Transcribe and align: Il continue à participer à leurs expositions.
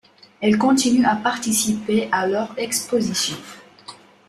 Il 0.41 0.57
continue 0.57 1.05
à 1.05 1.15
participer 1.15 2.09
à 2.11 2.25
leurs 2.25 2.55
expositions. 2.57 3.37